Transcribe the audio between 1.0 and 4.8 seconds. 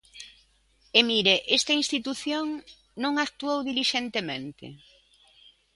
mire, esta institución non actuou dilixentemente.